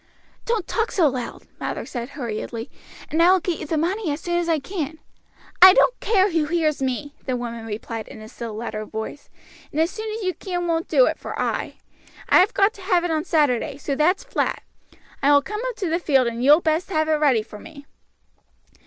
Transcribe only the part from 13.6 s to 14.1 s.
so